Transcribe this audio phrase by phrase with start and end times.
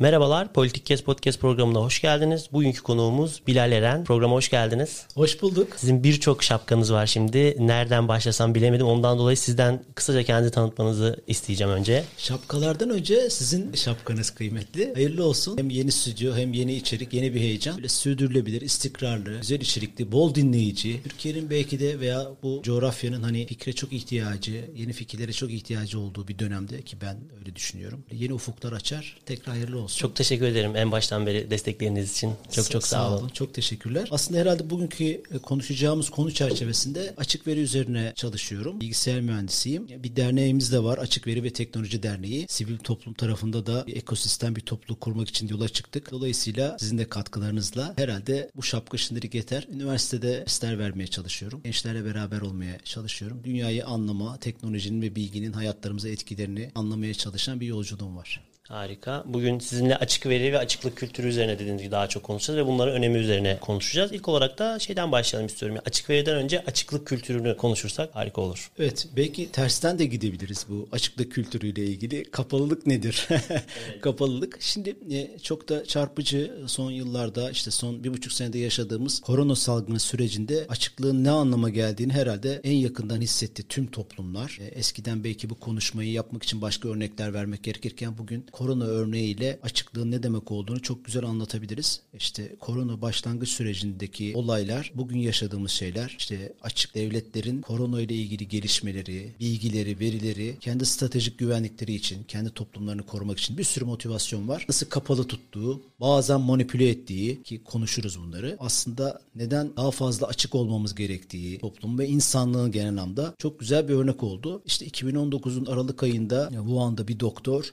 [0.00, 2.48] Merhabalar, Politik Kes Podcast programına hoş geldiniz.
[2.52, 4.04] Bugünkü konuğumuz Bilal Eren.
[4.04, 5.06] Programa hoş geldiniz.
[5.14, 5.68] Hoş bulduk.
[5.76, 7.56] Sizin birçok şapkanız var şimdi.
[7.58, 8.86] Nereden başlasam bilemedim.
[8.86, 12.04] Ondan dolayı sizden kısaca kendi tanıtmanızı isteyeceğim önce.
[12.18, 14.94] Şapkalardan önce sizin şapkanız kıymetli.
[14.94, 15.58] Hayırlı olsun.
[15.58, 17.76] Hem yeni stüdyo hem yeni içerik, yeni bir heyecan.
[17.76, 21.02] Böyle sürdürülebilir, istikrarlı, güzel içerikli, bol dinleyici.
[21.02, 26.28] Türkiye'nin belki de veya bu coğrafyanın hani fikre çok ihtiyacı, yeni fikirlere çok ihtiyacı olduğu
[26.28, 28.04] bir dönemde ki ben öyle düşünüyorum.
[28.12, 29.16] Yeni ufuklar açar.
[29.26, 29.83] Tekrar hayırlı olsun.
[29.86, 32.32] Çok teşekkür ederim en baştan beri destekleriniz için.
[32.52, 33.28] Çok çok sağ, olun.
[33.28, 34.08] Çok teşekkürler.
[34.10, 38.80] Aslında herhalde bugünkü e, konuşacağımız konu çerçevesinde açık veri üzerine çalışıyorum.
[38.80, 39.88] Bilgisayar mühendisiyim.
[39.88, 40.98] Bir derneğimiz de var.
[40.98, 42.46] Açık Veri ve Teknoloji Derneği.
[42.48, 46.10] Sivil toplum tarafında da bir ekosistem, bir topluluk kurmak için yola çıktık.
[46.10, 49.66] Dolayısıyla sizin de katkılarınızla herhalde bu şapka şimdilik yeter.
[49.72, 51.60] Üniversitede dersler vermeye çalışıyorum.
[51.64, 53.40] Gençlerle beraber olmaya çalışıyorum.
[53.44, 58.53] Dünyayı anlama, teknolojinin ve bilginin hayatlarımıza etkilerini anlamaya çalışan bir yolculuğum var.
[58.68, 59.24] Harika.
[59.26, 62.94] Bugün sizinle açık veri ve açıklık kültürü üzerine dediğiniz gibi daha çok konuşacağız ve bunların
[62.94, 64.12] önemi üzerine konuşacağız.
[64.12, 65.78] İlk olarak da şeyden başlayalım istiyorum.
[65.86, 68.70] açık veriden önce açıklık kültürünü konuşursak harika olur.
[68.78, 69.08] Evet.
[69.16, 72.24] Belki tersten de gidebiliriz bu açıklık kültürüyle ilgili.
[72.24, 73.26] Kapalılık nedir?
[73.30, 73.64] evet.
[74.00, 74.56] Kapalılık.
[74.60, 80.00] Şimdi e, çok da çarpıcı son yıllarda işte son bir buçuk senede yaşadığımız korona salgını
[80.00, 84.58] sürecinde açıklığın ne anlama geldiğini herhalde en yakından hissetti tüm toplumlar.
[84.60, 90.10] E, eskiden belki bu konuşmayı yapmak için başka örnekler vermek gerekirken bugün korona örneğiyle açıklığın
[90.10, 92.00] ne demek olduğunu çok güzel anlatabiliriz.
[92.18, 99.32] İşte korona başlangıç sürecindeki olaylar, bugün yaşadığımız şeyler, işte açık devletlerin korona ile ilgili gelişmeleri,
[99.40, 104.66] bilgileri, verileri, kendi stratejik güvenlikleri için, kendi toplumlarını korumak için bir sürü motivasyon var.
[104.68, 108.56] Nasıl kapalı tuttuğu, bazen manipüle ettiği ki konuşuruz bunları.
[108.60, 113.94] Aslında neden daha fazla açık olmamız gerektiği toplum ve insanlığın genel anlamda çok güzel bir
[113.94, 114.62] örnek oldu.
[114.66, 117.72] İşte 2019'un Aralık ayında Wuhan'da bir doktor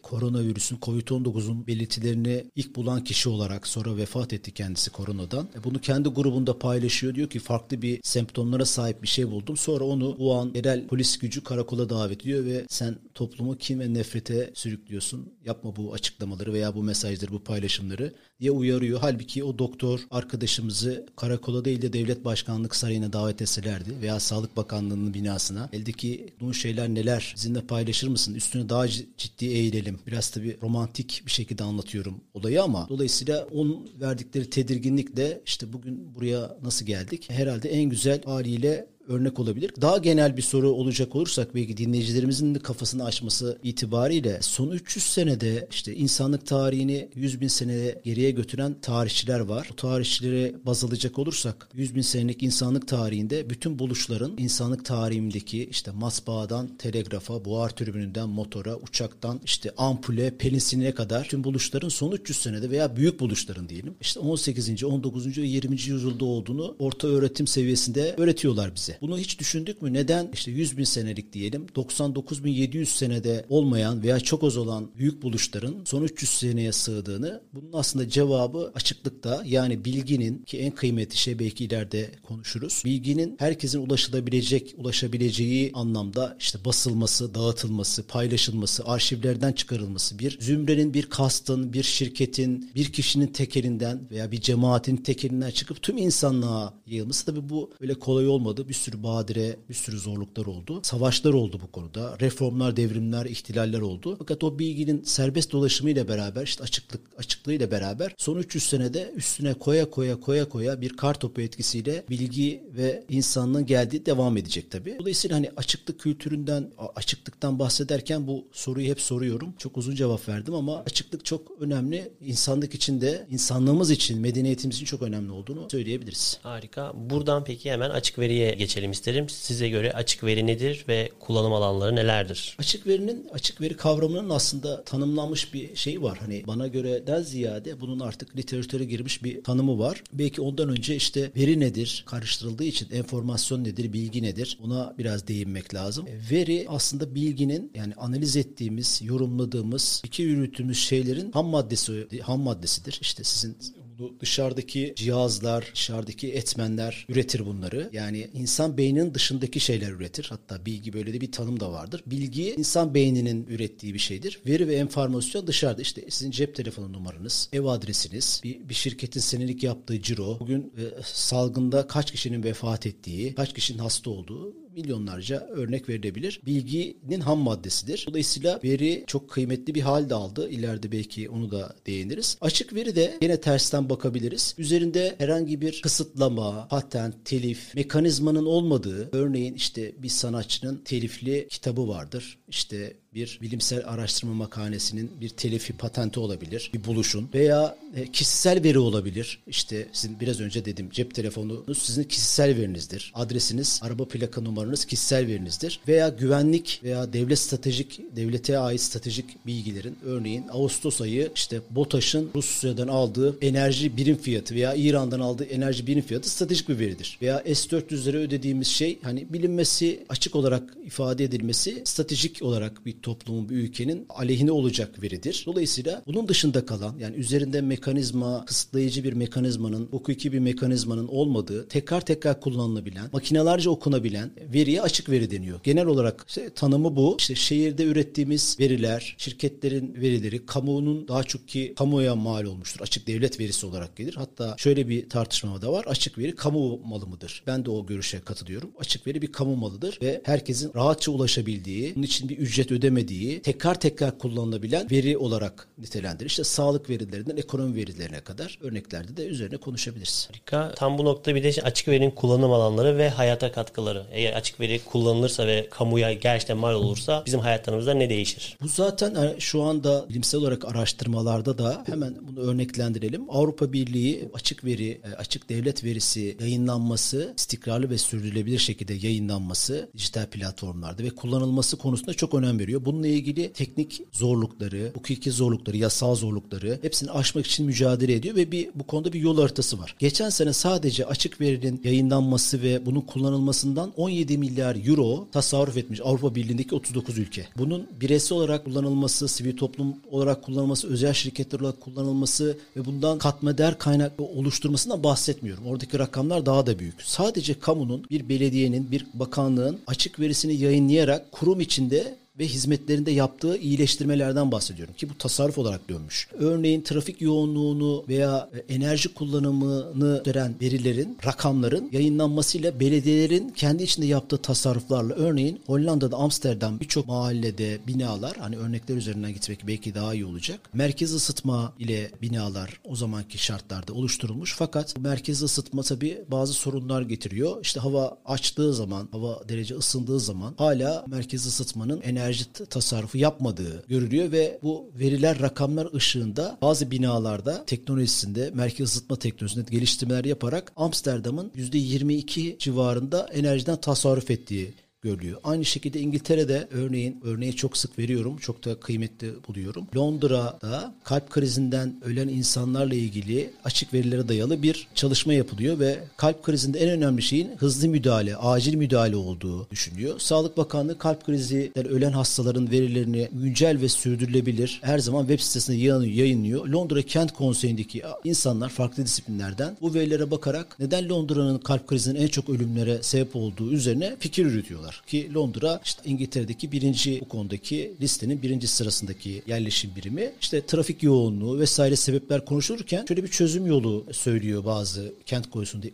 [0.72, 5.50] koronavirüsün Covid-19'un belirtilerini ilk bulan kişi olarak sonra vefat etti kendisi koronadan.
[5.56, 7.16] E, bunu kendi grubunda paylaşıyor.
[7.16, 9.58] Diyor ki farklı bir semptomlara sahip bir şey buldum.
[9.58, 14.52] Sonra onu Wuhan yerel polis gücü karakola davet ediyor ve sen toplumu kin ve nefrete
[14.54, 15.34] sürüklüyorsun.
[15.46, 19.00] Yapma bu açıklamaları veya bu mesajları, bu paylaşımları diye uyarıyor.
[19.02, 25.14] Halbuki o doktor arkadaşımızı karakola değil de devlet başkanlık sarayına davet etselerdi veya Sağlık Bakanlığı'nın
[25.14, 28.36] binasına eldeki bu şeyler neler bizimle paylaşır mısın?
[28.36, 30.00] Üstüne daha ciddi eğilelim.
[30.08, 36.58] Biraz tabii romantik bir şekilde anlatıyorum olayı ama dolayısıyla onun verdikleri tedirginlikle işte bugün buraya
[36.64, 37.30] nasıl geldik?
[37.30, 39.72] Herhalde en güzel haliyle örnek olabilir.
[39.82, 45.68] Daha genel bir soru olacak olursak belki dinleyicilerimizin de kafasını açması itibariyle son 300 senede
[45.72, 49.68] işte insanlık tarihini 100 bin sene geriye götüren tarihçiler var.
[49.72, 55.92] Bu tarihçilere baz alacak olursak 100 bin senelik insanlık tarihinde bütün buluşların insanlık tarihindeki işte
[55.92, 62.70] matbaadan telegrafa, buhar türbününden motora, uçaktan işte ampule, penisiline kadar tüm buluşların son 300 senede
[62.70, 64.84] veya büyük buluşların diyelim işte 18.
[64.84, 65.38] 19.
[65.38, 65.72] ve 20.
[65.74, 68.91] yüzyılda olduğunu orta öğretim seviyesinde öğretiyorlar bize.
[69.02, 69.94] Bunu hiç düşündük mü?
[69.94, 75.76] Neden işte 100 bin senelik diyelim 99.700 senede olmayan veya çok az olan büyük buluşların
[75.86, 81.66] son 300 seneye sığdığını bunun aslında cevabı açıklıkta yani bilginin ki en kıymetli şey belki
[81.66, 82.82] ileride konuşuruz.
[82.86, 91.74] Bilginin herkesin ulaşılabilecek, ulaşabileceği anlamda işte basılması, dağıtılması, paylaşılması, arşivlerden çıkarılması, bir zümrenin, bir kastın,
[91.74, 97.72] bir şirketin, bir kişinin tekelinden veya bir cemaatin tekelinden çıkıp tüm insanlığa yayılması tabii bu
[97.82, 98.70] öyle kolay olmadı.
[98.70, 100.80] Bir sürü badire, bir sürü zorluklar oldu.
[100.84, 102.18] Savaşlar oldu bu konuda.
[102.22, 104.16] Reformlar, devrimler, ihtilaller oldu.
[104.20, 109.90] Fakat o bilginin serbest dolaşımıyla beraber işte açıklık açıklığıyla beraber son 300 senede üstüne koya
[109.90, 114.98] koya koya koya bir kar topu etkisiyle bilgi ve insanlığın geldiği devam edecek tabii.
[115.00, 119.54] Dolayısıyla hani açıklık kültüründen, açıklıktan bahsederken bu soruyu hep soruyorum.
[119.58, 122.12] Çok uzun cevap verdim ama açıklık çok önemli.
[122.22, 126.40] İnsanlık için de, insanlığımız için, medeniyetimiz için çok önemli olduğunu söyleyebiliriz.
[126.44, 126.94] Harika.
[126.96, 129.30] Buradan peki hemen açık veriye geçelim geçelim isterim.
[129.30, 132.56] Size göre açık veri nedir ve kullanım alanları nelerdir?
[132.60, 136.18] Açık verinin, açık veri kavramının aslında tanımlanmış bir şey var.
[136.18, 140.04] Hani bana göre den ziyade bunun artık literatüre girmiş bir tanımı var.
[140.14, 145.74] Belki ondan önce işte veri nedir karıştırıldığı için enformasyon nedir, bilgi nedir ona biraz değinmek
[145.74, 146.08] lazım.
[146.08, 152.98] E, veri aslında bilginin yani analiz ettiğimiz, yorumladığımız, iki yürüttüğümüz şeylerin ham maddesi ham maddesidir.
[153.02, 153.58] İşte sizin
[154.00, 157.90] Bu dışarıdaki cihazlar, dışarıdaki etmenler üretir bunları.
[157.94, 160.28] Yani insan beyninin dışındaki şeyler üretir.
[160.30, 162.04] Hatta bilgi böyle de bir tanım da vardır.
[162.06, 164.42] Bilgi insan beyninin ürettiği bir şeydir.
[164.48, 165.82] Veri ve enformasyon dışarıda.
[165.82, 171.04] İşte sizin cep telefonu numaranız, ev adresiniz, bir, bir şirketin senelik yaptığı ciro, bugün e,
[171.04, 176.42] salgında kaç kişinin vefat ettiği, kaç kişinin hasta olduğu milyonlarca örnek verilebilir.
[176.46, 178.06] Bilginin ham maddesidir.
[178.10, 180.50] Dolayısıyla veri çok kıymetli bir halde aldı.
[180.50, 182.38] İleride belki onu da değiniriz.
[182.42, 184.56] Açık veri de yine tersten bakabiliriz.
[184.58, 192.40] Üzerinde herhangi bir kısıtlama, patent, telif, mekanizmanın olmadığı, örneğin işte bir sanatçının telifli kitabı vardır.
[192.48, 198.80] İşte bir bilimsel araştırma makalesinin bir telifi patenti olabilir, bir buluşun veya e, kişisel veri
[198.80, 199.40] olabilir.
[199.48, 203.12] İşte sizin biraz önce dedim cep telefonunuz sizin kişisel verinizdir.
[203.16, 205.80] Adresiniz, araba plaka numaranız kişisel verinizdir.
[205.88, 212.88] Veya güvenlik veya devlet stratejik, devlete ait stratejik bilgilerin örneğin Ağustos ayı işte BOTAŞ'ın Rusya'dan
[212.88, 217.18] aldığı enerji birim fiyatı veya İran'dan aldığı enerji birim fiyatı stratejik bir veridir.
[217.22, 223.56] Veya S-400'lere ödediğimiz şey hani bilinmesi, açık olarak ifade edilmesi stratejik olarak bir toplumun, bir
[223.56, 225.44] ülkenin aleyhine olacak veridir.
[225.48, 232.02] Dolayısıyla bunun dışında kalan yani üzerinde mekanizma, kısıtlayıcı bir mekanizmanın, hukuki bir mekanizmanın olmadığı, tekrar
[232.02, 235.60] tekrar kullanılabilen, makinelerce okunabilen veriye açık veri deniyor.
[235.64, 237.16] Genel olarak işte tanımı bu.
[237.20, 242.82] İşte şehirde ürettiğimiz veriler, şirketlerin verileri, kamunun daha çok ki kamuya mal olmuştur.
[242.82, 244.16] Açık devlet verisi olarak gelir.
[244.16, 245.86] Hatta şöyle bir tartışma da var.
[245.88, 247.44] Açık veri kamu malı mıdır?
[247.48, 248.72] Ben de o görüşe katılıyorum.
[248.80, 253.80] Açık veri bir kamu malıdır ve herkesin rahatça ulaşabildiği, bunun için bir ücret ödemediği, tekrar
[253.80, 256.30] tekrar kullanılabilen veri olarak nitelendirir.
[256.30, 260.28] İşte sağlık verilerinden ekonomi verilerine kadar örneklerde de üzerine konuşabiliriz.
[260.32, 260.74] Harika.
[260.76, 264.06] Tam bu nokta bir de açık verinin kullanım alanları ve hayata katkıları.
[264.12, 268.58] Eğer açık veri kullanılırsa ve kamuya gerçekten mal olursa bizim hayatlarımızda ne değişir?
[268.62, 273.26] Bu zaten şu anda bilimsel olarak araştırmalarda da hemen bunu örneklendirelim.
[273.30, 280.26] Avrupa Birliği açık veri, e, açık devlet verisi yayınlanması, istikrarlı ve sürdürülebilir şekilde yayınlanması dijital
[280.26, 282.81] platformlarda ve kullanılması konusunda çok önem veriyor.
[282.86, 288.70] Bununla ilgili teknik zorlukları, hukuki zorlukları, yasal zorlukları hepsini aşmak için mücadele ediyor ve bir
[288.76, 289.96] bu konuda bir yol haritası var.
[290.00, 296.36] Geçen sene sadece açık verinin yayınlanması ve bunun kullanılmasından 17 milyar euro tasarruf etmiş Avrupa
[296.36, 297.48] Birliği'ndeki 39 ülke.
[297.58, 303.58] Bunun bireysel olarak kullanılması, sivil toplum olarak kullanılması, özel şirketler olarak kullanılması ve bundan katma
[303.58, 305.66] değer kaynak oluşturmasından bahsetmiyorum.
[305.66, 307.02] Oradaki rakamlar daha da büyük.
[307.02, 314.52] Sadece kamunun, bir belediyenin, bir bakanlığın açık verisini yayınlayarak kurum içinde ve hizmetlerinde yaptığı iyileştirmelerden
[314.52, 316.28] bahsediyorum ki bu tasarruf olarak dönmüş.
[316.34, 324.38] Örneğin trafik yoğunluğunu veya e, enerji kullanımını gösteren verilerin, rakamların yayınlanmasıyla belediyelerin kendi içinde yaptığı
[324.38, 330.60] tasarruflarla örneğin Hollanda'da Amsterdam birçok mahallede binalar hani örnekler üzerinden gitmek belki daha iyi olacak.
[330.74, 337.58] Merkez ısıtma ile binalar o zamanki şartlarda oluşturulmuş fakat merkez ısıtma tabi bazı sorunlar getiriyor.
[337.62, 343.84] İşte hava açtığı zaman, hava derece ısındığı zaman hala merkez ısıtmanın enerji enerji tasarrufu yapmadığı
[343.88, 351.50] görülüyor ve bu veriler rakamlar ışığında bazı binalarda teknolojisinde merkez ısıtma teknolojisinde geliştirmeler yaparak Amsterdam'ın
[351.50, 355.40] %22 civarında enerjiden tasarruf ettiği görülüyor.
[355.44, 358.38] Aynı şekilde İngiltere'de örneğin örneği çok sık veriyorum.
[358.38, 359.88] Çok da kıymetli buluyorum.
[359.96, 366.80] Londra'da kalp krizinden ölen insanlarla ilgili açık verilere dayalı bir çalışma yapılıyor ve kalp krizinde
[366.80, 370.20] en önemli şeyin hızlı müdahale, acil müdahale olduğu düşünüyor.
[370.20, 376.68] Sağlık Bakanlığı kalp krizinden ölen hastaların verilerini güncel ve sürdürülebilir her zaman web sitesinde yayınlıyor.
[376.68, 382.50] Londra Kent Konseyi'ndeki insanlar farklı disiplinlerden bu verilere bakarak neden Londra'nın kalp krizinin en çok
[382.50, 385.04] ölümlere sebep olduğu üzerine fikir üretiyorlar var.
[385.08, 390.32] Ki Londra işte İngiltere'deki birinci bu konudaki listenin birinci sırasındaki yerleşim birimi.
[390.42, 395.48] İşte trafik yoğunluğu vesaire sebepler konuşulurken şöyle bir çözüm yolu söylüyor bazı kent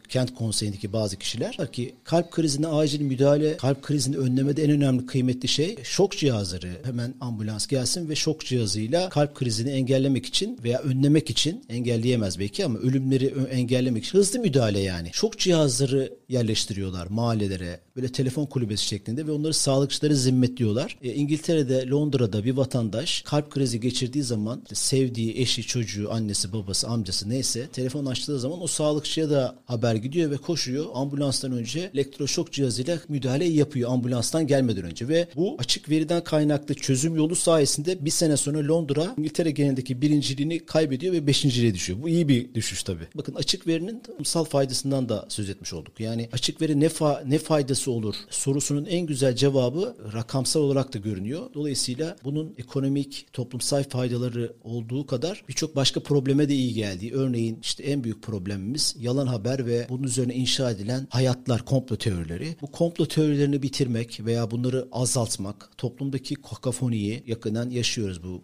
[0.10, 1.58] kent konseyindeki bazı kişiler.
[1.72, 6.72] Ki kalp krizine acil müdahale, kalp krizini önlemede en önemli kıymetli şey şok cihazları.
[6.84, 12.66] Hemen ambulans gelsin ve şok cihazıyla kalp krizini engellemek için veya önlemek için engelleyemez belki
[12.66, 15.10] ama ölümleri engellemek için hızlı müdahale yani.
[15.14, 17.80] Şok cihazları yerleştiriyorlar mahallelere.
[17.96, 20.98] Böyle telefon kulübesi şeklinde ve onları sağlıkçıları zimmetliyorlar.
[21.04, 27.30] E, İngiltere'de, Londra'da bir vatandaş kalp krizi geçirdiği zaman sevdiği eşi, çocuğu, annesi, babası, amcası
[27.30, 30.86] neyse telefon açtığı zaman o sağlıkçıya da haber gidiyor ve koşuyor.
[30.94, 37.16] Ambulanstan önce elektroşok cihazıyla müdahale yapıyor ambulanstan gelmeden önce ve bu açık veriden kaynaklı çözüm
[37.16, 42.00] yolu sayesinde bir sene sonra Londra İngiltere genelindeki birinciliğini kaybediyor ve beşinciliğe düşüyor.
[42.02, 43.08] Bu iyi bir düşüş tabii.
[43.16, 46.00] Bakın açık verinin toplumsal faydasından da söz etmiş olduk.
[46.00, 50.94] Yani açık veri ne fa ne faydası olur sorusuna sorusunun en güzel cevabı rakamsal olarak
[50.94, 51.50] da görünüyor.
[51.54, 57.14] Dolayısıyla bunun ekonomik, toplumsal faydaları olduğu kadar birçok başka probleme de iyi geldiği.
[57.14, 62.56] Örneğin işte en büyük problemimiz yalan haber ve bunun üzerine inşa edilen hayatlar, komplo teorileri.
[62.62, 68.44] Bu komplo teorilerini bitirmek veya bunları azaltmak, toplumdaki kakafoniyi yakından yaşıyoruz bu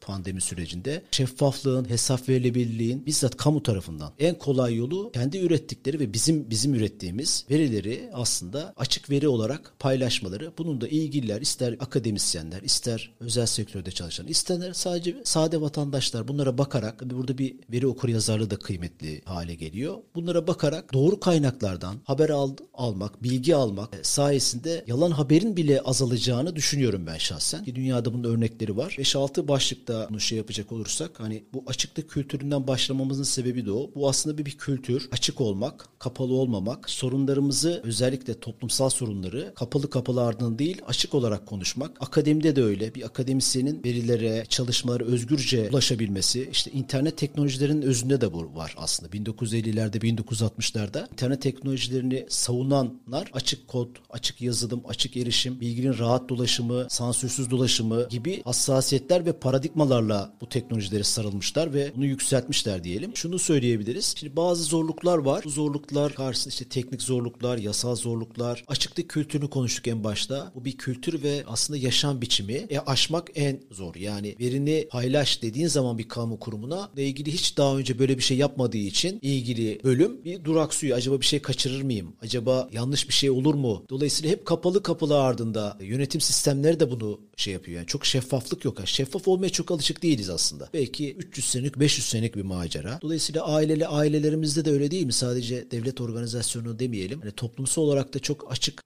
[0.00, 1.02] pandemi sürecinde.
[1.10, 7.44] Şeffaflığın, hesap verilebilirliğin bizzat kamu tarafından en kolay yolu kendi ürettikleri ve bizim bizim ürettiğimiz
[7.50, 10.52] verileri aslında açık veri olarak paylaşmaları.
[10.58, 17.10] Bunun da ilgililer ister akademisyenler, ister özel sektörde çalışan, ister sadece sade vatandaşlar bunlara bakarak
[17.10, 19.96] burada bir veri okur yazarlığı da kıymetli hale geliyor.
[20.14, 27.06] Bunlara bakarak doğru kaynaklardan haber al, almak, bilgi almak sayesinde yalan haberin bile azalacağını düşünüyorum
[27.06, 27.64] ben şahsen.
[27.64, 28.96] Ki dünyada bunun örnekleri var.
[28.98, 33.90] 5-6 başlıkta bunu şey yapacak olursak hani bu açıklık kültüründen başlamamızın sebebi de o.
[33.94, 35.08] Bu aslında bir, bir kültür.
[35.12, 41.96] Açık olmak, kapalı olmamak, sorunlarımızı özellikle toplumsal sorunları kapalı kapalı ardından değil açık olarak konuşmak.
[42.00, 42.94] Akademide de öyle.
[42.94, 46.48] Bir akademisyenin verilere, çalışmalara özgürce ulaşabilmesi.
[46.52, 49.16] İşte internet teknolojilerinin özünde de bu var aslında.
[49.16, 57.50] 1950'lerde, 1960'larda internet teknolojilerini savunanlar açık kod, açık yazılım, açık erişim, bilginin rahat dolaşımı, sansürsüz
[57.50, 63.16] dolaşımı gibi hassasiyetler ve paradigmalarla bu teknolojilere sarılmışlar ve bunu yükseltmişler diyelim.
[63.16, 64.14] Şunu söyleyebiliriz.
[64.18, 65.44] Şimdi bazı zorluklar var.
[65.44, 69.08] Bu zorluklar karşısında işte teknik zorluklar, yasal zorluklar, açıklık
[69.44, 70.52] kültürünü konuştuk en başta.
[70.54, 72.66] Bu bir kültür ve aslında yaşam biçimi.
[72.70, 73.94] E aşmak en zor.
[73.94, 78.22] Yani verini paylaş dediğin zaman bir kamu kurumuna ile ilgili hiç daha önce böyle bir
[78.22, 80.98] şey yapmadığı için ilgili bölüm bir duraksıyor.
[80.98, 82.12] Acaba bir şey kaçırır mıyım?
[82.22, 83.84] Acaba yanlış bir şey olur mu?
[83.90, 87.76] Dolayısıyla hep kapalı kapılı ardında yönetim sistemleri de bunu şey yapıyor.
[87.76, 88.78] Yani çok şeffaflık yok.
[88.78, 90.68] Yani şeffaf olmaya çok alışık değiliz aslında.
[90.74, 92.98] Belki 300 senelik 500 senelik bir macera.
[93.02, 95.12] Dolayısıyla aileli ailelerimizde de öyle değil mi?
[95.12, 97.20] Sadece devlet organizasyonu demeyelim.
[97.20, 98.84] Hani toplumsal olarak da çok açık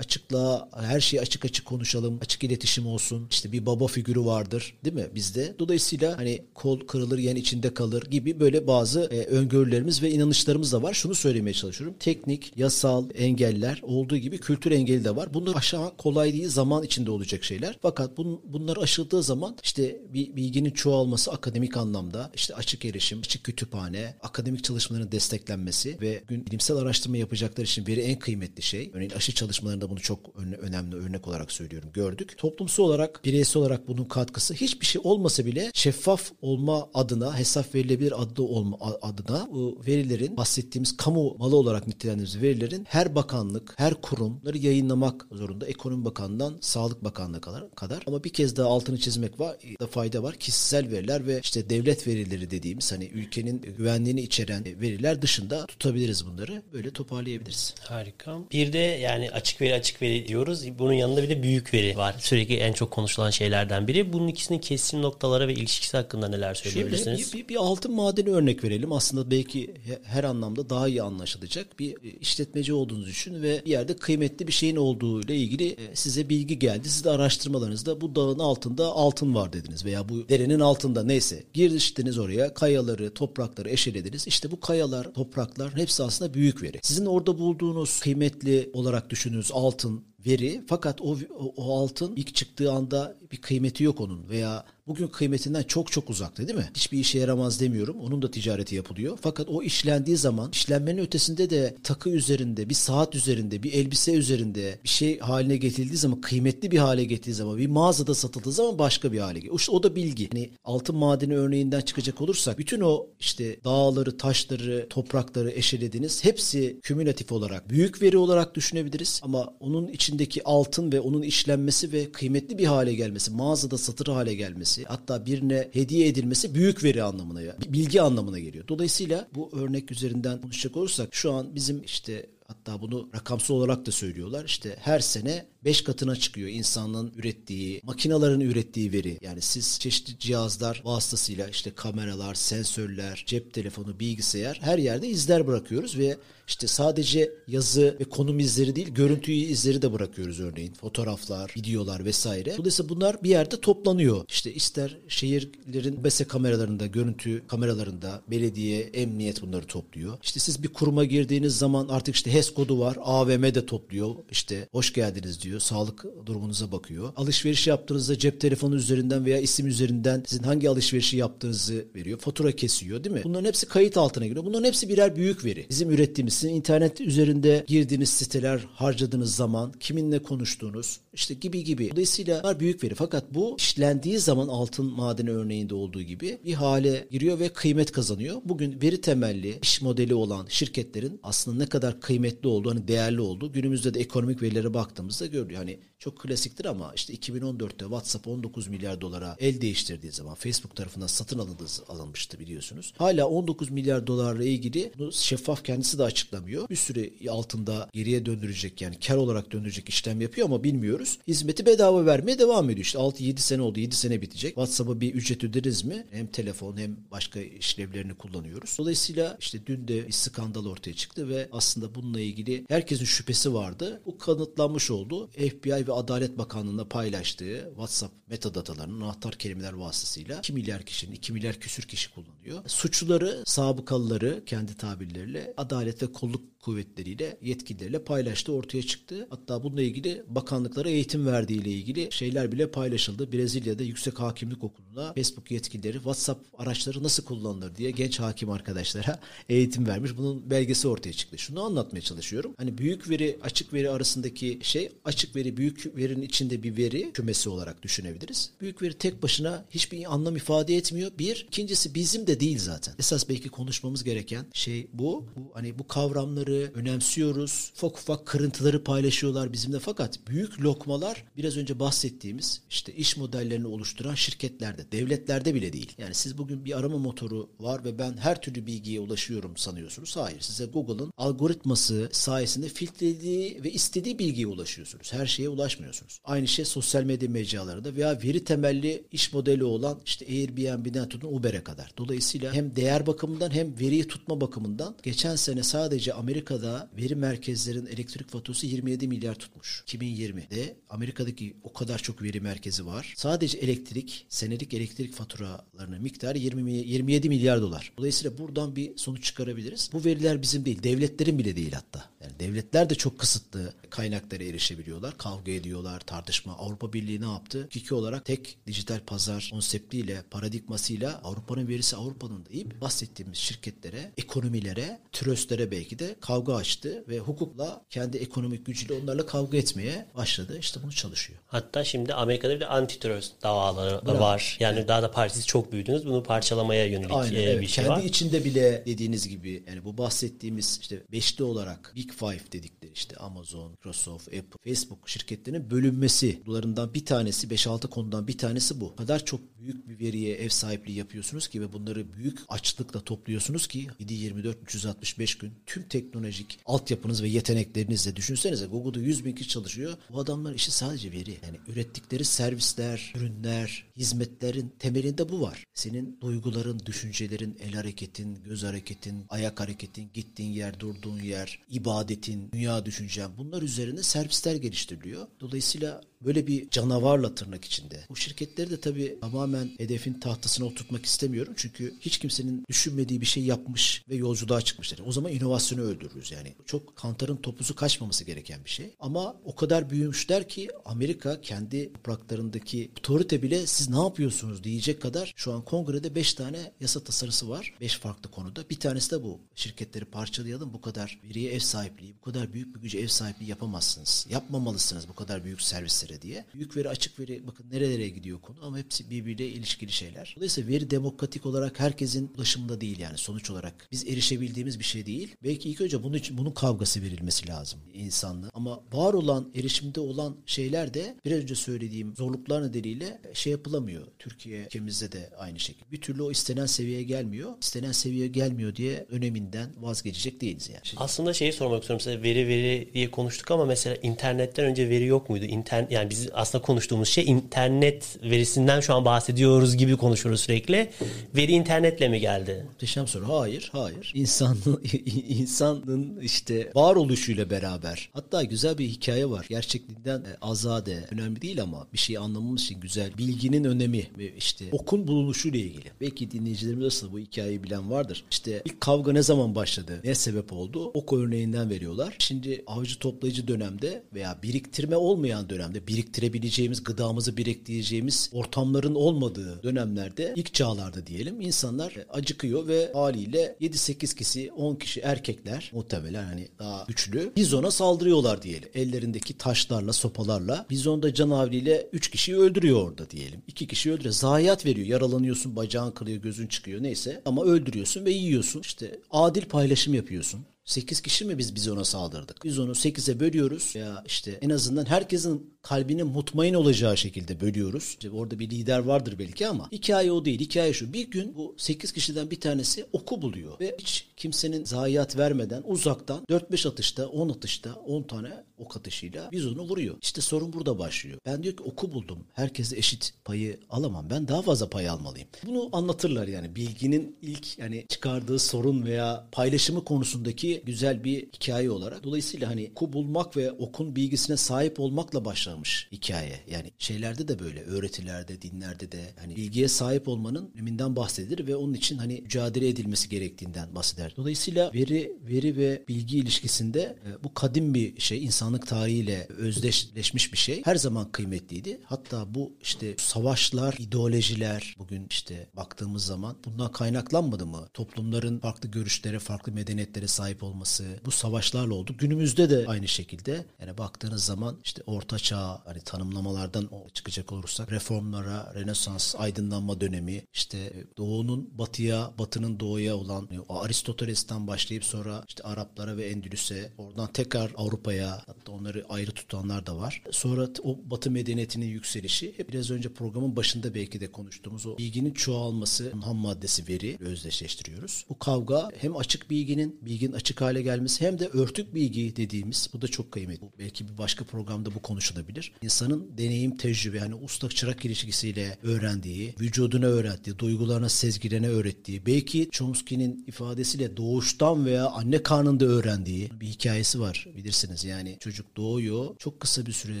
[0.44, 2.18] açıklığa her şeyi açık açık konuşalım.
[2.22, 3.26] Açık iletişim olsun.
[3.30, 5.54] İşte bir baba figürü vardır değil mi bizde?
[5.58, 10.82] Dolayısıyla hani kol kırılır yen içinde kalır gibi böyle bazı e, öngörülerimiz ve inanışlarımız da
[10.82, 10.94] var.
[10.94, 11.96] Şunu söylemeye çalışıyorum.
[12.00, 15.34] Teknik, yasal engeller olduğu gibi kültür engeli de var.
[15.34, 17.78] Bunlar aşağı kolay değil zaman içinde olacak şeyler.
[17.82, 23.44] Fakat bun, bunlar aşıldığı zaman işte bir bilginin çoğalması akademik anlamda işte açık erişim, açık
[23.44, 28.90] kütüphane, akademik çalışmaların desteklenmesi ve gün bilimsel araştırma yapacaklar için veri en kıymetli şey.
[28.94, 31.90] Örneğin aşı çalışmalarında bunu çok önemli örnek olarak söylüyorum.
[31.92, 32.38] Gördük.
[32.38, 38.22] Toplumsal olarak, bireysel olarak bunun katkısı hiçbir şey olmasa bile şeffaf olma adına, hesap verilebilir
[38.22, 44.58] adı olma adına bu verilerin bahsettiğimiz kamu malı olarak nitelendirdiğimiz verilerin her bakanlık, her kurumları
[44.58, 45.66] yayınlamak zorunda.
[45.66, 48.02] Ekonomi Bakanlığı'ndan Sağlık Bakanlığı kadar, kadar.
[48.06, 50.34] Ama bir kez daha altını çizmek var, da fayda var.
[50.34, 56.62] Kişisel veriler ve işte devlet verileri dediğimiz hani ülkenin güvenliğini içeren veriler dışında tutabiliriz bunları.
[56.72, 57.74] Böyle toparlayabiliriz.
[57.80, 58.38] Harika.
[58.52, 60.78] Bir de yani açık veri açık veri diyoruz.
[60.78, 62.16] Bunun yanında bir de büyük veri var.
[62.18, 64.12] Sürekli en çok konuşulan şeylerden biri.
[64.12, 67.30] Bunun ikisinin kesim noktaları ve ilişkisi hakkında neler söyleyebilirsiniz?
[67.30, 68.92] Şöyle, bir, bir altın madeni örnek verelim.
[68.92, 71.78] Aslında belki her anlamda daha iyi anlaşılacak.
[71.78, 76.28] Bir işletmeci olduğunuzu düşün ve bir yerde kıymetli bir şeyin olduğu ile ilgili e, size
[76.28, 76.88] bilgi geldi.
[76.88, 81.44] Siz de araştırmalarınızda bu dağın altında altın var dediniz veya bu derenin altında neyse.
[81.54, 84.26] Girdiniz oraya kayaları, toprakları eşelediniz.
[84.26, 86.78] İşte bu kayalar, topraklar hepsi aslında büyük veri.
[86.82, 90.62] Sizin orada bulduğunuz kıymetli olarak düşündüğünüz altın, veri.
[90.66, 91.16] Fakat o,
[91.56, 96.48] o, altın ilk çıktığı anda bir kıymeti yok onun veya bugün kıymetinden çok çok uzakta
[96.48, 96.70] değil mi?
[96.74, 97.96] Hiçbir işe yaramaz demiyorum.
[98.00, 99.18] Onun da ticareti yapılıyor.
[99.22, 104.78] Fakat o işlendiği zaman işlenmenin ötesinde de takı üzerinde, bir saat üzerinde, bir elbise üzerinde
[104.84, 109.12] bir şey haline getirildiği zaman, kıymetli bir hale getirildiği zaman, bir mağazada satıldığı zaman başka
[109.12, 109.58] bir hale geliyor.
[109.58, 110.28] İşte o da bilgi.
[110.32, 116.24] Hani altın madeni örneğinden çıkacak olursak bütün o işte dağları, taşları, toprakları eşelediniz.
[116.24, 122.12] Hepsi kümülatif olarak büyük veri olarak düşünebiliriz ama onun içindeki altın ve onun işlenmesi ve
[122.12, 127.02] kıymetli bir hale gelmesi, mağazada satır hale gelmesi edilmesi hatta birine hediye edilmesi büyük veri
[127.02, 128.68] anlamına ya bilgi anlamına geliyor.
[128.68, 133.90] Dolayısıyla bu örnek üzerinden konuşacak olursak şu an bizim işte hatta bunu rakamsal olarak da
[133.90, 134.44] söylüyorlar.
[134.44, 139.18] İşte her sene 5 katına çıkıyor insanlığın ürettiği, makinaların ürettiği veri.
[139.22, 145.98] Yani siz çeşitli cihazlar vasıtasıyla işte kameralar, sensörler, cep telefonu, bilgisayar her yerde izler bırakıyoruz
[145.98, 146.16] ve
[146.48, 150.72] işte sadece yazı ve konum izleri değil, görüntü izleri de bırakıyoruz örneğin.
[150.72, 152.56] Fotoğraflar, videolar vesaire.
[152.56, 154.24] Dolayısıyla bunlar bir yerde toplanıyor.
[154.28, 160.18] İşte ister şehirlerin BESE kameralarında, görüntü kameralarında belediye, emniyet bunları topluyor.
[160.22, 162.98] İşte siz bir kuruma girdiğiniz zaman artık işte HES kodu var.
[163.00, 164.14] AVM de topluyor.
[164.30, 165.60] İşte hoş geldiniz diyor ediyor.
[165.60, 167.12] Sağlık durumunuza bakıyor.
[167.16, 172.18] Alışveriş yaptığınızda cep telefonu üzerinden veya isim üzerinden sizin hangi alışverişi yaptığınızı veriyor.
[172.18, 173.20] Fatura kesiyor değil mi?
[173.24, 174.44] Bunların hepsi kayıt altına giriyor.
[174.44, 175.66] Bunların hepsi birer büyük veri.
[175.70, 181.90] Bizim ürettiğimiz, sizin internet üzerinde girdiğiniz siteler, harcadığınız zaman, kiminle konuştuğunuz, işte gibi gibi.
[181.90, 182.94] Dolayısıyla bunlar büyük veri.
[182.94, 188.36] Fakat bu işlendiği zaman altın madeni örneğinde olduğu gibi bir hale giriyor ve kıymet kazanıyor.
[188.44, 193.52] Bugün veri temelli iş modeli olan şirketlerin aslında ne kadar kıymetli olduğu, hani değerli olduğu
[193.52, 195.60] günümüzde de ekonomik verilere baktığımızda görülüyor.
[195.60, 201.06] Hani çok klasiktir ama işte 2014'te WhatsApp 19 milyar dolara el değiştirdiği zaman Facebook tarafından
[201.06, 202.92] satın alındığı alınmıştı biliyorsunuz.
[202.96, 206.68] Hala 19 milyar dolarla ilgili bunu şeffaf kendisi de açıklamıyor.
[206.68, 211.18] Bir süre altında geriye döndürecek yani kar olarak döndürecek işlem yapıyor ama bilmiyoruz.
[211.28, 212.84] Hizmeti bedava vermeye devam ediyor.
[212.84, 213.80] İşte 6-7 sene oldu.
[213.80, 214.50] 7 sene bitecek.
[214.50, 216.06] WhatsApp'a bir ücret öderiz mi?
[216.10, 218.76] Hem telefon hem başka işlevlerini kullanıyoruz.
[218.78, 224.02] Dolayısıyla işte dün de bir skandal ortaya çıktı ve aslında bununla ilgili herkesin şüphesi vardı.
[224.06, 225.30] Bu kanıtlanmış oldu.
[225.34, 231.60] FBI ve Adalet Bakanlığı'nda paylaştığı WhatsApp metadatalarının anahtar kelimeler vasıtasıyla 2 milyar kişinin 2 milyar
[231.60, 232.68] küsür kişi kullanıyor.
[232.68, 239.26] Suçluları, sabıkalıları kendi tabirleriyle adalet ve kolluk kuvvetleriyle, yetkilileriyle paylaştı, ortaya çıktı.
[239.30, 243.32] Hatta bununla ilgili bakanlıklara eğitim verdiği ile ilgili şeyler bile paylaşıldı.
[243.32, 249.86] Brezilya'da Yüksek Hakimlik Okulu'na Facebook yetkilileri WhatsApp araçları nasıl kullanılır diye genç hakim arkadaşlara eğitim
[249.86, 250.10] vermiş.
[250.16, 251.38] Bunun belgesi ortaya çıktı.
[251.38, 252.54] Şunu anlatmaya çalışıyorum.
[252.56, 257.48] Hani büyük veri, açık veri arasındaki şey açık veri, büyük verinin içinde bir veri kümesi
[257.48, 258.50] olarak düşünebiliriz.
[258.60, 261.10] Büyük veri tek başına hiçbir anlam ifade etmiyor.
[261.18, 262.94] Bir, ikincisi bizim de değil zaten.
[262.98, 265.26] Esas belki konuşmamız gereken şey bu.
[265.36, 267.72] bu hani bu kavramları önemsiyoruz.
[267.76, 274.14] Ufak ufak kırıntıları paylaşıyorlar bizimle fakat büyük lokmalar biraz önce bahsettiğimiz işte iş modellerini oluşturan
[274.14, 275.92] şirketlerde, devletlerde bile değil.
[275.98, 280.16] Yani siz bugün bir arama motoru var ve ben her türlü bilgiye ulaşıyorum sanıyorsunuz.
[280.16, 280.40] Hayır.
[280.40, 285.12] Size Google'ın algoritması sayesinde filtrelediği ve istediği bilgiye ulaşıyorsunuz.
[285.12, 286.20] Her şeye ulaşmıyorsunuz.
[286.24, 291.64] Aynı şey sosyal medya mecralarında veya veri temelli iş modeli olan işte Airbnb'den tutun Uber'e
[291.64, 291.92] kadar.
[291.98, 298.28] Dolayısıyla hem değer bakımından hem veriyi tutma bakımından geçen sene sadece Amerika'da veri merkezlerin elektrik
[298.28, 299.84] faturası 27 milyar tutmuş.
[299.86, 303.14] 2020'de Amerika'daki o kadar çok veri merkezi var.
[303.16, 307.92] Sadece elektrik, senelik elektrik faturalarının miktarı 20, 27 milyar dolar.
[307.98, 309.90] Dolayısıyla buradan bir sonuç çıkarabiliriz.
[309.92, 312.10] Bu veriler bizim değil, devletlerin bile değil hatta.
[312.22, 315.18] Yani devletler de çok kısıtlı kaynaklara erişebiliyorlar.
[315.18, 316.52] Kavga ediyorlar, tartışma.
[316.52, 317.62] Avrupa Birliği ne yaptı?
[317.62, 325.70] Hakiki olarak tek dijital pazar konseptiyle, paradigmasıyla Avrupa'nın verisi Avrupa'nın deyip bahsettiğimiz şirketlere, ekonomilere, tröstlere
[325.70, 330.58] belki de kavga açtı ve hukukla kendi ekonomik gücüyle onlarla kavga etmeye başladı.
[330.58, 331.38] İşte bunu çalışıyor.
[331.46, 334.20] Hatta şimdi Amerika'da bir de antitrust davaları Bravo.
[334.20, 334.56] var.
[334.60, 334.88] Yani evet.
[334.88, 336.06] daha da partisi çok büyüdünüz.
[336.06, 337.60] Bunu parçalamaya yönelik Aynen, evet.
[337.60, 337.96] bir şey kendi var.
[337.96, 343.16] Kendi içinde bile dediğiniz gibi yani bu bahsettiğimiz işte beşli olarak Big Five dedikleri işte
[343.16, 346.42] Amazon, Microsoft, Apple, Facebook şirketlerinin bölünmesi.
[346.46, 348.86] Bunlarından bir tanesi 5-6 konudan bir tanesi bu.
[348.86, 353.66] O kadar çok büyük bir veriye ev sahipliği yapıyorsunuz ki ve bunları büyük açlıkla topluyorsunuz
[353.66, 359.96] ki 7-24 365 gün tüm teknolojik altyapınız ve yeteneklerinizle düşünsenize Google'da 100 bin kişi çalışıyor.
[360.10, 361.38] Bu adamlar işi sadece veri.
[361.42, 365.64] Yani ürettikleri servisler, ürünler, hizmetlerin temelinde bu var.
[365.74, 372.86] Senin duyguların, düşüncelerin, el hareketin, göz hareketin, ayak hareketin, gittiğin yer, durduğun yer, ibadetin, dünya
[372.86, 375.26] düşüncen bunlar üzerine servisler geliştiriliyor.
[375.40, 378.04] Dolayısıyla böyle bir canavarla tırnak içinde.
[378.08, 381.54] Bu şirketleri de tabii tamamen hedefin tahtasına oturtmak istemiyorum.
[381.56, 385.00] Çünkü hiç kimsenin düşünmediği bir şey yapmış ve yolculuğa çıkmışlar.
[385.06, 386.54] O zaman inovasyonu öldürürüz yani.
[386.66, 388.90] Çok kantarın topuzu kaçmaması gereken bir şey.
[389.00, 395.32] Ama o kadar büyümüşler ki Amerika kendi topraklarındaki otorite bile siz ne yapıyorsunuz diyecek kadar
[395.36, 397.74] şu an kongrede 5 tane yasa tasarısı var.
[397.80, 398.70] 5 farklı konuda.
[398.70, 399.40] Bir tanesi de bu.
[399.54, 400.72] Şirketleri parçalayalım.
[400.72, 404.26] Bu kadar veriye ev sahipliği, bu kadar büyük bir güce ev sahipliği yapamazsınız.
[404.30, 406.44] Yapmamalısınız bu kadar büyük servisleri diye.
[406.54, 410.34] Büyük veri, açık veri bakın nerelere gidiyor konu ama hepsi birbiriyle ilişkili şeyler.
[410.36, 413.88] Dolayısıyla veri demokratik olarak herkesin ulaşımında değil yani sonuç olarak.
[413.92, 415.36] Biz erişebildiğimiz bir şey değil.
[415.44, 418.50] Belki ilk önce bunun için bunun kavgası verilmesi lazım insanlığı.
[418.54, 424.06] Ama var olan, erişimde olan şeyler de biraz önce söylediğim zorluklar nedeniyle şey yapılamıyor.
[424.18, 425.92] Türkiye ülkemizde de aynı şekilde.
[425.92, 427.52] Bir türlü o istenen seviyeye gelmiyor.
[427.60, 430.80] İstenen seviyeye gelmiyor diye öneminden vazgeçecek değiliz yani.
[430.96, 435.30] Aslında şeyi sormak istiyorum size veri veri diye konuştuk ama mesela internetten önce veri yok
[435.30, 435.44] muydu?
[435.44, 440.90] İnternet yani yani biz aslında konuştuğumuz şey internet verisinden şu an bahsediyoruz gibi konuşuyoruz sürekli.
[441.36, 442.64] Veri internetle mi geldi?
[442.68, 443.28] Muhteşem soru.
[443.28, 444.12] Hayır, hayır.
[444.14, 444.80] İnsanın,
[445.28, 448.10] insanın işte varoluşuyla beraber.
[448.12, 449.46] Hatta güzel bir hikaye var.
[449.48, 451.04] Gerçekliğinden e, azade.
[451.10, 453.18] Önemli değil ama bir şeyi anlamamız için güzel.
[453.18, 455.84] Bilginin önemi ve işte okun bulunuşuyla ilgili.
[456.00, 458.24] Belki dinleyicilerimiz arasında bu hikayeyi bilen vardır.
[458.30, 460.00] İşte ilk kavga ne zaman başladı?
[460.04, 460.90] Ne sebep oldu?
[460.94, 462.16] Ok örneğinden veriyorlar.
[462.18, 470.54] Şimdi avcı toplayıcı dönemde veya biriktirme olmayan dönemde biriktirebileceğimiz, gıdamızı biriktireceğimiz ortamların olmadığı dönemlerde ilk
[470.54, 477.32] çağlarda diyelim insanlar acıkıyor ve haliyle 7-8 kişi 10 kişi erkekler muhtemelen hani daha güçlü
[477.36, 478.68] bizona saldırıyorlar diyelim.
[478.74, 483.42] Ellerindeki taşlarla sopalarla bizon da canavliyle 3 kişiyi öldürüyor orada diyelim.
[483.48, 484.14] 2 kişi öldürüyor.
[484.14, 484.86] Zayiat veriyor.
[484.86, 487.22] Yaralanıyorsun, bacağın kırıyor, gözün çıkıyor neyse.
[487.24, 488.60] Ama öldürüyorsun ve yiyorsun.
[488.60, 490.40] İşte adil paylaşım yapıyorsun.
[490.64, 492.44] 8 kişi mi biz biz ona saldırdık?
[492.44, 497.84] Biz onu 8'e bölüyoruz ya işte en azından herkesin kalbinin mutmain olacağı şekilde bölüyoruz.
[497.84, 500.40] İşte orada bir lider vardır belki ama hikaye o değil.
[500.40, 500.92] Hikaye şu.
[500.92, 506.24] Bir gün bu 8 kişiden bir tanesi oku buluyor ve hiç kimsenin zayiat vermeden uzaktan
[506.30, 509.96] 4-5 atışta 10 atışta 10 tane ok atışıyla biz onu vuruyor.
[510.02, 511.18] İşte sorun burada başlıyor.
[511.26, 512.18] Ben diyor ki oku buldum.
[512.32, 514.10] Herkese eşit payı alamam.
[514.10, 515.28] Ben daha fazla pay almalıyım.
[515.46, 522.04] Bunu anlatırlar yani bilginin ilk yani çıkardığı sorun veya paylaşımı konusundaki güzel bir hikaye olarak.
[522.04, 526.40] Dolayısıyla hani oku bulmak ve okun bilgisine sahip olmakla başlamış hikaye.
[526.50, 531.74] Yani şeylerde de böyle öğretilerde, dinlerde de hani bilgiye sahip olmanın öneminden bahsedilir ve onun
[531.74, 534.14] için hani mücadele edilmesi gerektiğinden bahseder.
[534.16, 538.24] Dolayısıyla veri veri ve bilgi ilişkisinde e, bu kadim bir şey.
[538.54, 540.62] İnsanlık tarihiyle özdeşleşmiş bir şey.
[540.64, 541.80] Her zaman kıymetliydi.
[541.84, 547.68] Hatta bu işte savaşlar, ideolojiler bugün işte baktığımız zaman bundan kaynaklanmadı mı?
[547.74, 551.96] Toplumların farklı görüşlere, farklı medeniyetlere sahip olması bu savaşlarla oldu.
[551.98, 558.52] Günümüzde de aynı şekilde yani baktığınız zaman işte orta çağ hani tanımlamalardan çıkacak olursak reformlara,
[558.54, 566.06] Rönesans, aydınlanma dönemi işte doğunun batıya, batının doğuya olan Aristoteles'ten başlayıp sonra işte Araplara ve
[566.06, 570.02] Endülüs'e oradan tekrar Avrupa'ya hatta onları ayrı tutanlar da var.
[570.10, 575.92] Sonra o batı medeniyetinin yükselişi biraz önce programın başında belki de konuştuğumuz o bilginin çoğalması
[575.92, 578.04] ham maddesi veri özdeşleştiriyoruz.
[578.08, 582.82] Bu kavga hem açık bilginin, bilginin açık hale gelmesi hem de örtük bilgi dediğimiz bu
[582.82, 583.46] da çok kıymetli.
[583.58, 585.52] Belki bir başka programda bu konuşulabilir.
[585.62, 593.24] İnsanın deneyim, tecrübe yani usta çırak ilişkisiyle öğrendiği, vücuduna öğrettiği, duygularına, sezgilerine öğrettiği, belki Chomsky'nin
[593.26, 597.84] ifadesiyle doğuştan veya anne karnında öğrendiği bir hikayesi var bilirsiniz.
[597.84, 599.16] Yani çocuk doğuyor.
[599.18, 600.00] Çok kısa bir süre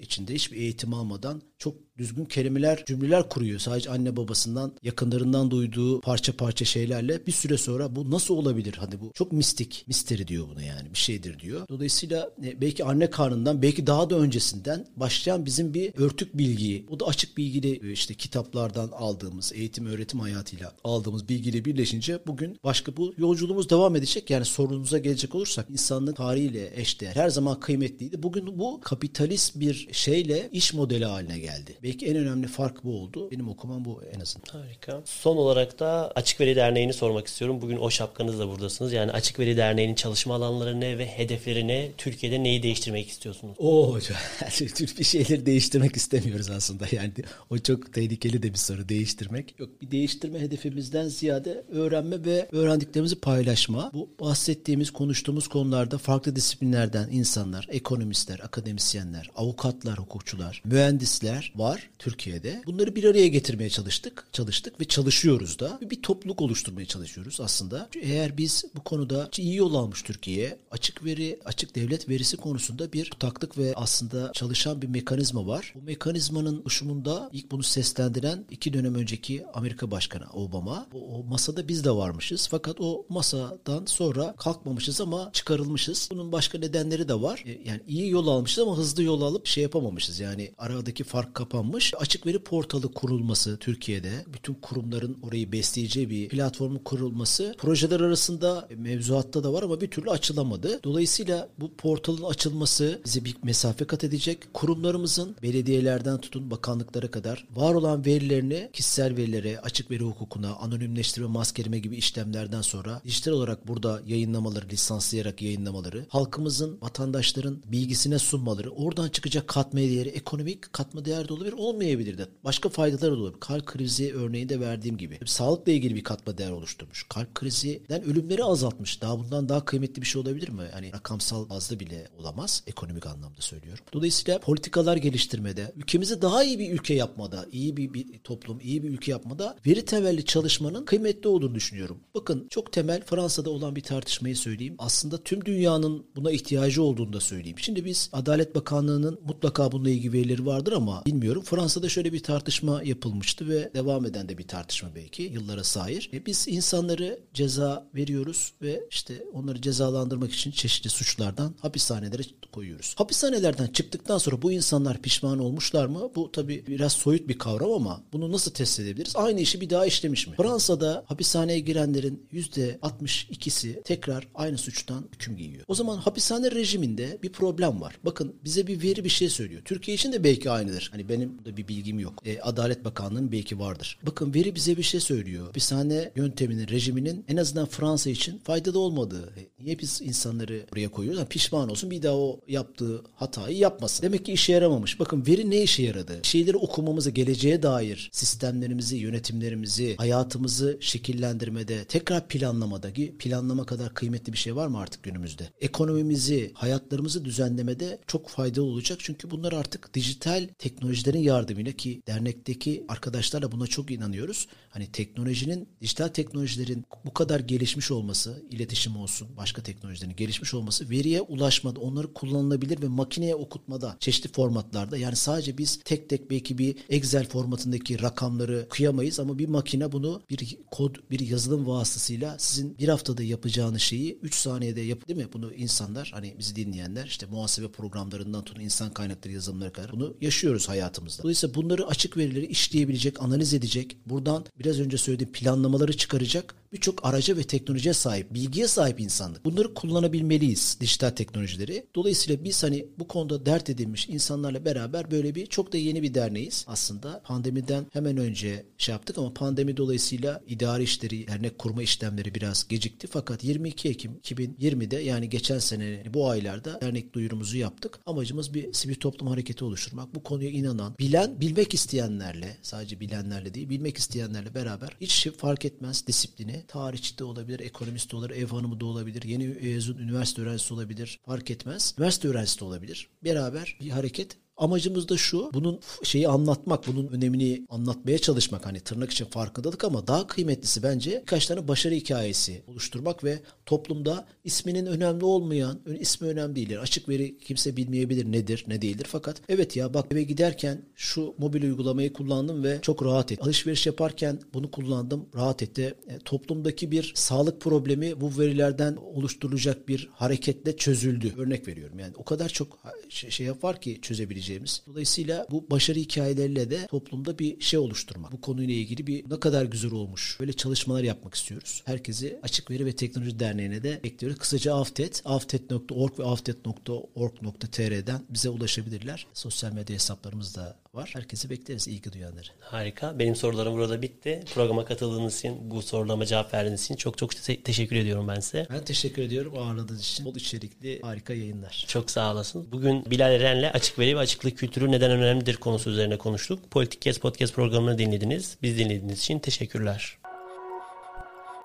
[0.00, 3.58] içinde hiçbir eğitim almadan çok düzgün kelimeler, cümleler kuruyor.
[3.58, 8.74] Sadece anne babasından, yakınlarından duyduğu parça parça şeylerle bir süre sonra bu nasıl olabilir?
[8.78, 11.68] Hadi bu çok mistik, misteri diyor buna yani bir şeydir diyor.
[11.68, 17.00] Dolayısıyla e, belki anne karnından, belki daha da öncesinden başlayan bizim bir örtük bilgiyi, bu
[17.00, 22.96] da açık bilgili e, işte kitaplardan aldığımız, eğitim öğretim hayatıyla aldığımız bilgiyle birleşince bugün başka
[22.96, 24.30] bu yolculuğumuz devam edecek.
[24.30, 28.22] Yani sorunuza gelecek olursak insanlık tarihiyle eşdeğer, her zaman kıymetliydi.
[28.22, 31.76] Bugün bu kapitalist bir şeyle iş modeli haline geldi.
[31.86, 33.30] Belki en önemli fark bu oldu.
[33.30, 34.46] Benim okumam bu en azından.
[34.52, 35.02] Harika.
[35.04, 37.62] Son olarak da Açık Veri Derneği'ni sormak istiyorum.
[37.62, 38.92] Bugün o şapkanızla buradasınız.
[38.92, 41.90] Yani Açık Veri Derneği'nin çalışma alanları ne ve hedefleri ne?
[41.98, 43.56] Türkiye'de neyi değiştirmek istiyorsunuz?
[43.58, 44.18] Oo hocam.
[44.98, 46.84] bir şeyleri değiştirmek istemiyoruz aslında.
[46.92, 47.12] Yani
[47.50, 49.54] o çok tehlikeli de bir soru değiştirmek.
[49.58, 53.90] Yok bir değiştirme hedefimizden ziyade öğrenme ve öğrendiklerimizi paylaşma.
[53.94, 62.62] Bu bahsettiğimiz, konuştuğumuz konularda farklı disiplinlerden insanlar, ekonomistler, akademisyenler, avukatlar, hukukçular, mühendisler var Türkiye'de.
[62.66, 64.26] Bunları bir araya getirmeye çalıştık.
[64.32, 65.78] Çalıştık ve çalışıyoruz da.
[65.82, 67.88] Bir topluluk oluşturmaya çalışıyoruz aslında.
[68.00, 73.04] Eğer biz bu konuda iyi yol almış Türkiye, açık veri, açık devlet verisi konusunda bir
[73.04, 75.72] tutaklık ve aslında çalışan bir mekanizma var.
[75.74, 80.86] Bu mekanizmanın oluşumunda ilk bunu seslendiren iki dönem önceki Amerika Başkanı Obama.
[80.94, 82.48] O, o masada biz de varmışız.
[82.50, 86.08] Fakat o masadan sonra kalkmamışız ama çıkarılmışız.
[86.10, 87.42] Bunun başka nedenleri de var.
[87.46, 90.20] E, yani iyi yol almışız ama hızlı yol alıp şey yapamamışız.
[90.20, 91.34] Yani aradaki fark
[91.66, 91.94] kapanmış.
[91.98, 99.44] Açık veri portalı kurulması Türkiye'de bütün kurumların orayı besleyeceği bir platformun kurulması projeler arasında mevzuatta
[99.44, 100.80] da var ama bir türlü açılamadı.
[100.84, 104.38] Dolayısıyla bu portalın açılması bize bir mesafe kat edecek.
[104.52, 111.78] Kurumlarımızın belediyelerden tutun bakanlıklara kadar var olan verilerini kişisel verilere, açık veri hukukuna, anonimleştirme, maskeleme
[111.78, 119.48] gibi işlemlerden sonra dijital olarak burada yayınlamaları, lisanslayarak yayınlamaları, halkımızın, vatandaşların bilgisine sunmaları, oradan çıkacak
[119.48, 122.26] katma değeri, ekonomik katma değer de olabilir, olmayabilir de.
[122.44, 123.40] Başka faydaları da olabilir.
[123.40, 125.18] Kalp krizi örneği de verdiğim gibi.
[125.24, 127.06] Sağlıkla ilgili bir katma değer oluşturmuş.
[127.08, 129.02] Kalp krizinden ölümleri azaltmış.
[129.02, 130.62] Daha bundan daha kıymetli bir şey olabilir mi?
[130.72, 132.62] Hani rakamsal bazda bile olamaz.
[132.66, 133.84] Ekonomik anlamda söylüyorum.
[133.92, 138.88] Dolayısıyla politikalar geliştirmede, ülkemizi daha iyi bir ülke yapmada, iyi bir, bir toplum, iyi bir
[138.88, 142.00] ülke yapmada veri temelli çalışmanın kıymetli olduğunu düşünüyorum.
[142.14, 144.74] Bakın çok temel Fransa'da olan bir tartışmayı söyleyeyim.
[144.78, 147.58] Aslında tüm dünyanın buna ihtiyacı olduğunu da söyleyeyim.
[147.58, 151.42] Şimdi biz Adalet Bakanlığı'nın mutlaka bununla ilgili verileri vardır ama bilmiyorum.
[151.46, 156.10] Fransa'da şöyle bir tartışma yapılmıştı ve devam eden de bir tartışma belki yıllara sahir.
[156.12, 162.94] E biz insanları ceza veriyoruz ve işte onları cezalandırmak için çeşitli suçlardan hapishanelere koyuyoruz.
[162.98, 166.10] Hapishanelerden çıktıktan sonra bu insanlar pişman olmuşlar mı?
[166.16, 169.16] Bu tabii biraz soyut bir kavram ama bunu nasıl test edebiliriz?
[169.16, 170.34] Aynı işi bir daha işlemiş mi?
[170.36, 175.64] Fransa'da hapishaneye girenlerin %62'si tekrar aynı suçtan hüküm giyiyor.
[175.68, 177.98] O zaman hapishane rejiminde bir problem var.
[178.04, 179.62] Bakın bize bir veri bir şey söylüyor.
[179.64, 180.88] Türkiye için de belki aynıdır.
[180.92, 182.22] Hani benim de bir bilgim yok.
[182.24, 183.98] E, Adalet Bakanlığı'nın belki vardır.
[184.02, 185.46] Bakın veri bize bir şey söylüyor.
[185.46, 189.32] Hapishane yönteminin, rejiminin en azından Fransa için faydalı olmadığı.
[189.36, 191.18] E, niye biz insanları buraya koyuyoruz?
[191.18, 194.02] Yani pişman olsun bir daha o yaptığı hatayı yapmasın.
[194.02, 195.00] Demek ki işe yaramamış.
[195.00, 196.20] Bakın veri ne işe yaradı?
[196.22, 204.38] Şeyleri okumamızı, geleceğe dair sistemlerimizi, yönetimlerimizi, hayatımızı şekillendirmede, tekrar planlamada ki planlama kadar kıymetli bir
[204.38, 205.48] şey var mı artık günümüzde?
[205.60, 208.98] Ekonomimizi, hayatlarımızı düzenlemede çok faydalı olacak.
[209.00, 214.46] Çünkü bunlar artık dijital teknolojilerin yardımıyla ki dernekteki arkadaşlarla buna çok inanıyoruz.
[214.68, 221.20] Hani teknolojinin, dijital teknolojilerin bu kadar gelişmiş olması, iletişim olsun, başka teknolojilerin gelişmiş olması veriye
[221.20, 226.76] ulaşmada, onları kullanılabilir ve makineye okutmada çeşitli formatlarda yani sadece biz tek tek belki bir
[226.88, 232.88] Excel formatındaki rakamları kıyamayız ama bir makine bunu bir kod, bir yazılım vasıtasıyla sizin bir
[232.88, 235.28] haftada yapacağınız şeyi 3 saniyede yap değil mi?
[235.32, 240.68] Bunu insanlar hani bizi dinleyenler işte muhasebe programlarından tutun insan kaynakları yazılımları kadar bunu yaşıyoruz
[240.68, 241.05] hayatımızda.
[241.22, 247.36] Dolayısıyla bunları açık verileri işleyebilecek, analiz edecek, buradan biraz önce söylediğim planlamaları çıkaracak birçok araca
[247.36, 249.44] ve teknolojiye sahip, bilgiye sahip insanlık.
[249.44, 251.86] Bunları kullanabilmeliyiz dijital teknolojileri.
[251.94, 256.14] Dolayısıyla biz hani bu konuda dert edilmiş insanlarla beraber böyle bir çok da yeni bir
[256.14, 257.22] derneğiz aslında.
[257.24, 263.06] Pandemiden hemen önce şey yaptık ama pandemi dolayısıyla idari işleri, dernek kurma işlemleri biraz gecikti.
[263.06, 267.98] Fakat 22 Ekim 2020'de yani geçen sene bu aylarda dernek duyurumuzu yaptık.
[268.06, 270.14] Amacımız bir sivil toplum hareketi oluşturmak.
[270.14, 276.06] Bu konuya inanan, bilen, bilmek isteyenlerle, sadece bilenlerle değil, bilmek isteyenlerle beraber hiç fark etmez
[276.06, 280.74] disiplini, tarihçi de olabilir, ekonomist de olabilir, ev hanımı da olabilir, yeni mezun üniversite öğrencisi
[280.74, 281.94] olabilir, fark etmez.
[281.98, 283.08] Üniversite öğrencisi de olabilir.
[283.24, 288.66] Beraber bir hareket Amacımız da şu, bunun şeyi anlatmak, bunun önemini anlatmaya çalışmak.
[288.66, 294.26] Hani tırnak için farkındalık ama daha kıymetlisi bence birkaç tane başarı hikayesi oluşturmak ve toplumda
[294.44, 296.78] isminin önemli olmayan, ismi önemli değildir.
[296.78, 299.06] Açık veri kimse bilmeyebilir nedir, ne değildir.
[299.08, 303.42] Fakat evet ya bak eve giderken şu mobil uygulamayı kullandım ve çok rahat et.
[303.42, 305.94] Alışveriş yaparken bunu kullandım, rahat etti.
[306.08, 311.32] E, toplumdaki bir sağlık problemi bu verilerden oluşturulacak bir hareketle çözüldü.
[311.36, 311.98] Örnek veriyorum.
[311.98, 314.82] Yani o kadar çok şey, şey var ki çözebileceğim diyebileceğimiz.
[314.86, 318.32] Dolayısıyla bu başarı hikayeleriyle de toplumda bir şey oluşturmak.
[318.32, 320.36] Bu konuyla ilgili bir ne kadar güzel olmuş.
[320.40, 321.82] Böyle çalışmalar yapmak istiyoruz.
[321.86, 324.38] Herkesi Açık Veri ve Teknoloji Derneği'ne de bekliyoruz.
[324.38, 329.26] Kısaca aftet, aftet.org ve aftet.org.tr'den bize ulaşabilirler.
[329.34, 331.10] Sosyal medya hesaplarımız da var.
[331.14, 332.46] Herkesi bekleriz ilgi duyanları.
[332.60, 333.18] Harika.
[333.18, 334.44] Benim sorularım burada bitti.
[334.54, 338.66] Programa katıldığınız için, bu sorularıma cevap verdiğiniz için çok çok te- teşekkür ediyorum ben size.
[338.70, 340.26] Ben teşekkür ediyorum ağırladığınız için.
[340.26, 341.84] Bol içerikli harika yayınlar.
[341.88, 342.68] Çok sağ olasın.
[342.72, 346.70] Bugün Bilal Eren'le açık veri ve açıklık kültürü neden önemlidir konusu üzerine konuştuk.
[346.70, 348.56] Politik Kes Podcast programını dinlediniz.
[348.62, 350.18] Biz dinlediğiniz için teşekkürler.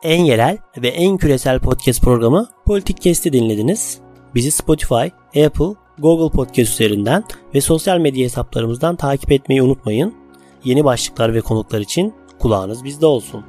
[0.03, 3.99] En yerel ve en küresel podcast programı Politik Kes'te dinlediniz.
[4.35, 5.07] Bizi Spotify,
[5.45, 7.23] Apple, Google Podcast üzerinden
[7.55, 10.15] ve sosyal medya hesaplarımızdan takip etmeyi unutmayın.
[10.63, 13.45] Yeni başlıklar ve konuklar için kulağınız bizde olsun.